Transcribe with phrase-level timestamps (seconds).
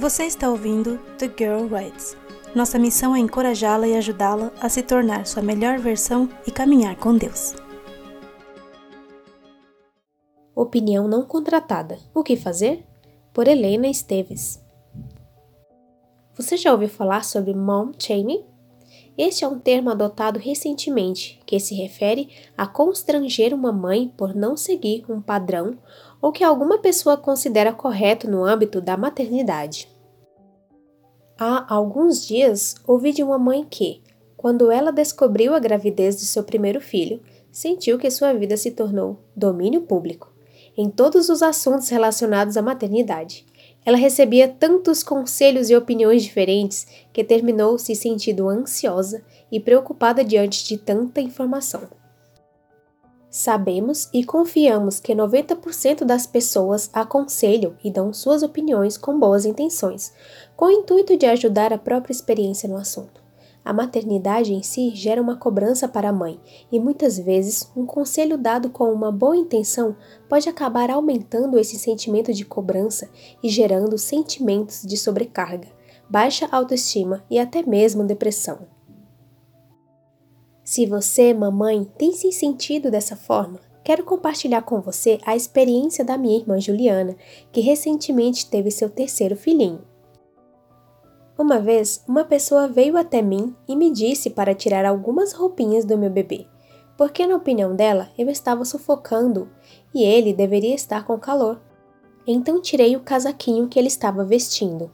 [0.00, 2.16] Você está ouvindo The Girl Writes.
[2.54, 7.14] Nossa missão é encorajá-la e ajudá-la a se tornar sua melhor versão e caminhar com
[7.14, 7.54] Deus.
[10.54, 11.98] Opinião não contratada.
[12.14, 12.82] O que fazer?
[13.30, 14.64] Por Helena Esteves.
[16.34, 18.42] Você já ouviu falar sobre mom shaming?
[19.18, 24.56] Este é um termo adotado recentemente que se refere a constranger uma mãe por não
[24.56, 25.76] seguir um padrão
[26.22, 29.99] ou que alguma pessoa considera correto no âmbito da maternidade.
[31.42, 34.02] Há alguns dias ouvi de uma mãe que,
[34.36, 37.18] quando ela descobriu a gravidez do seu primeiro filho,
[37.50, 40.30] sentiu que sua vida se tornou domínio público
[40.76, 43.46] em todos os assuntos relacionados à maternidade.
[43.86, 50.68] Ela recebia tantos conselhos e opiniões diferentes que terminou se sentindo ansiosa e preocupada diante
[50.68, 51.99] de tanta informação.
[53.30, 60.12] Sabemos e confiamos que 90% das pessoas aconselham e dão suas opiniões com boas intenções,
[60.56, 63.20] com o intuito de ajudar a própria experiência no assunto.
[63.64, 66.40] A maternidade em si gera uma cobrança para a mãe,
[66.72, 69.94] e muitas vezes um conselho dado com uma boa intenção
[70.28, 73.08] pode acabar aumentando esse sentimento de cobrança
[73.40, 75.68] e gerando sentimentos de sobrecarga,
[76.08, 78.79] baixa autoestima e até mesmo depressão.
[80.70, 86.16] Se você, mamãe, tem se sentido dessa forma, quero compartilhar com você a experiência da
[86.16, 87.16] minha irmã Juliana,
[87.50, 89.80] que recentemente teve seu terceiro filhinho.
[91.36, 95.98] Uma vez, uma pessoa veio até mim e me disse para tirar algumas roupinhas do
[95.98, 96.46] meu bebê,
[96.96, 99.50] porque, na opinião dela, eu estava sufocando
[99.92, 101.60] e ele deveria estar com calor.
[102.24, 104.88] Então tirei o casaquinho que ele estava vestindo.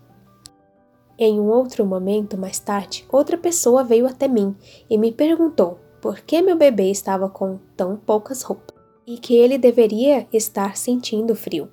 [1.18, 4.54] Em um outro momento, mais tarde, outra pessoa veio até mim
[4.88, 9.56] e me perguntou por que meu bebê estava com tão poucas roupas e que ele
[9.56, 11.70] deveria estar sentindo frio.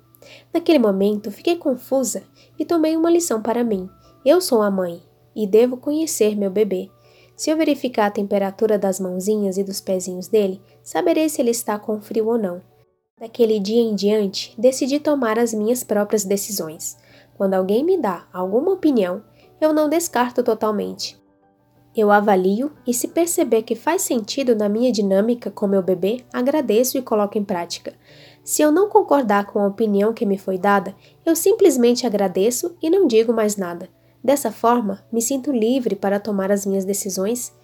[0.52, 2.22] Naquele momento, fiquei confusa
[2.58, 3.88] e tomei uma lição para mim.
[4.24, 5.02] Eu sou a mãe
[5.36, 6.88] e devo conhecer meu bebê.
[7.36, 11.78] Se eu verificar a temperatura das mãozinhas e dos pezinhos dele, saberei se ele está
[11.78, 12.62] com frio ou não.
[13.20, 16.96] Daquele dia em diante, decidi tomar as minhas próprias decisões.
[17.36, 19.22] Quando alguém me dá alguma opinião,
[19.60, 21.22] eu não descarto totalmente.
[21.96, 26.98] Eu avalio e, se perceber que faz sentido na minha dinâmica com meu bebê, agradeço
[26.98, 27.94] e coloco em prática.
[28.42, 30.94] Se eu não concordar com a opinião que me foi dada,
[31.24, 33.88] eu simplesmente agradeço e não digo mais nada.
[34.22, 37.54] Dessa forma, me sinto livre para tomar as minhas decisões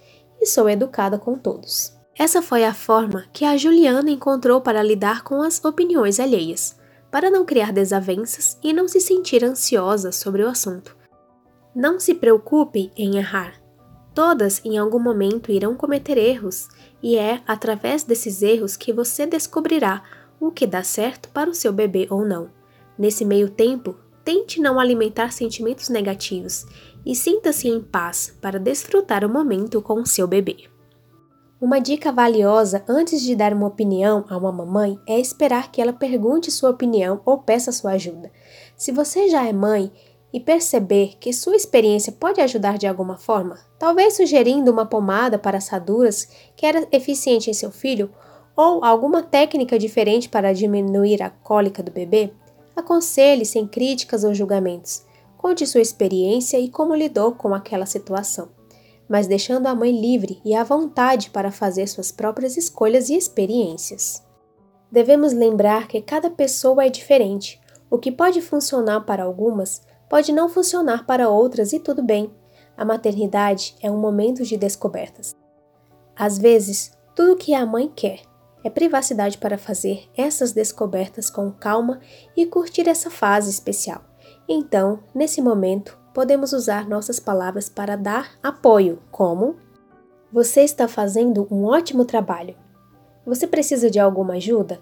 [0.41, 1.99] e sou educada com todos.
[2.17, 6.79] Essa foi a forma que a Juliana encontrou para lidar com as opiniões alheias,
[7.11, 11.00] para não criar desavenças e não se sentir ansiosa sobre o assunto.
[11.75, 13.55] Não se preocupe em errar.
[14.13, 16.69] Todas em algum momento irão cometer erros,
[17.03, 20.03] e é através desses erros que você descobrirá
[20.41, 22.51] o que dá certo para o seu bebê ou não.
[22.99, 23.95] Nesse meio tempo,
[24.25, 26.67] tente não alimentar sentimentos negativos
[27.07, 30.69] e sinta-se em paz para desfrutar o momento com o seu bebê.
[31.61, 35.93] Uma dica valiosa antes de dar uma opinião a uma mamãe é esperar que ela
[35.93, 38.33] pergunte sua opinião ou peça sua ajuda.
[38.77, 39.93] Se você já é mãe
[40.33, 45.59] e perceber que sua experiência pode ajudar de alguma forma, talvez sugerindo uma pomada para
[45.59, 48.11] assaduras que era eficiente em seu filho,
[48.57, 52.33] ou alguma técnica diferente para diminuir a cólica do bebê,
[52.77, 55.05] aconselhe sem críticas ou julgamentos.
[55.37, 58.49] Conte sua experiência e como lidou com aquela situação,
[59.09, 64.23] mas deixando a mãe livre e à vontade para fazer suas próprias escolhas e experiências.
[64.93, 67.61] Devemos lembrar que cada pessoa é diferente.
[67.89, 72.35] O que pode funcionar para algumas pode não funcionar para outras e tudo bem.
[72.77, 75.37] A maternidade é um momento de descobertas.
[76.17, 78.23] Às vezes, tudo o que a mãe quer
[78.65, 82.01] é privacidade para fazer essas descobertas com calma
[82.37, 84.03] e curtir essa fase especial.
[84.49, 89.57] Então, nesse momento, podemos usar nossas palavras para dar apoio, como:
[90.33, 92.57] Você está fazendo um ótimo trabalho.
[93.25, 94.81] Você precisa de alguma ajuda?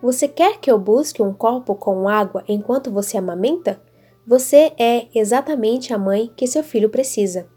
[0.00, 3.80] Você quer que eu busque um copo com água enquanto você amamenta?
[4.26, 7.48] Você é exatamente a mãe que seu filho precisa.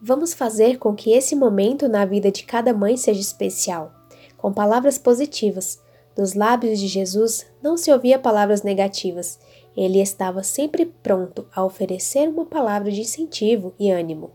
[0.00, 3.92] Vamos fazer com que esse momento na vida de cada mãe seja especial,
[4.38, 5.78] com palavras positivas.
[6.16, 9.38] Dos lábios de Jesus não se ouvia palavras negativas.
[9.76, 14.30] Ele estava sempre pronto a oferecer uma palavra de incentivo e ânimo.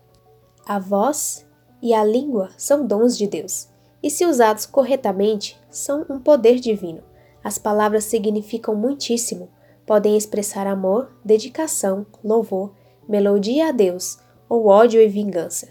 [0.67, 1.45] A voz
[1.81, 3.67] e a língua são dons de Deus,
[4.01, 7.03] e se usados corretamente, são um poder divino.
[7.43, 9.49] As palavras significam muitíssimo
[9.85, 12.73] podem expressar amor, dedicação, louvor,
[13.07, 14.17] melodia a Deus
[14.49, 15.69] ou ódio e vingança.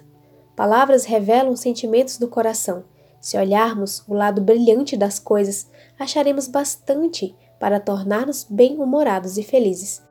[0.57, 2.85] Palavras revelam sentimentos do coração.
[3.21, 5.69] Se olharmos o lado brilhante das coisas,
[5.99, 10.03] acharemos bastante para tornar-nos bem-humorados e felizes.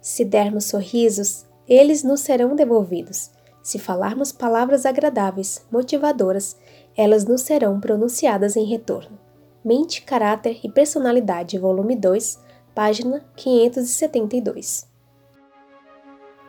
[0.00, 3.30] Se dermos sorrisos, eles nos serão devolvidos.
[3.62, 6.56] Se falarmos palavras agradáveis, motivadoras,
[6.96, 9.18] elas nos serão pronunciadas em retorno.
[9.64, 12.38] Mente, Caráter e Personalidade, volume 2,
[12.78, 14.88] página 572.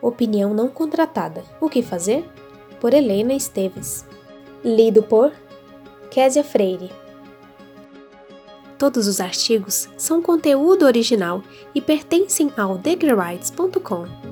[0.00, 1.42] Opinião não contratada.
[1.60, 2.24] O que fazer?
[2.80, 4.06] Por Helena Esteves.
[4.64, 5.32] Lido por
[6.08, 6.88] Késia Freire.
[8.78, 11.42] Todos os artigos são conteúdo original
[11.74, 14.29] e pertencem ao degreerights.com.